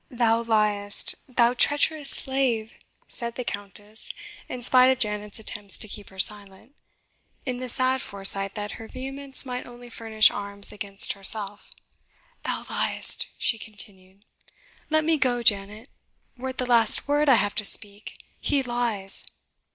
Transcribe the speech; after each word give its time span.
"Thou 0.09 0.41
liest, 0.41 1.13
thou 1.29 1.53
treacherous 1.53 2.09
slave!" 2.09 2.71
said 3.07 3.35
the 3.35 3.43
Countess 3.43 4.11
in 4.49 4.63
spite 4.63 4.87
of 4.87 4.97
Janet's 4.97 5.37
attempts 5.37 5.77
to 5.77 5.87
keep 5.87 6.09
her 6.09 6.17
silent, 6.17 6.73
in 7.45 7.57
the 7.57 7.69
sad 7.69 8.01
foresight 8.01 8.55
that 8.55 8.71
her 8.81 8.87
vehemence 8.87 9.45
might 9.45 9.67
only 9.67 9.91
furnish 9.91 10.31
arms 10.31 10.71
against 10.71 11.13
herself 11.13 11.69
"thou 12.45 12.65
liest," 12.67 13.27
she 13.37 13.59
continued. 13.59 14.25
"Let 14.89 15.03
me 15.05 15.19
go, 15.19 15.43
Janet 15.43 15.87
were 16.35 16.49
it 16.49 16.57
the 16.57 16.65
last 16.65 17.07
word 17.07 17.29
I 17.29 17.35
have 17.35 17.53
to 17.53 17.63
speak, 17.63 18.17
he 18.39 18.63
lies. 18.63 19.23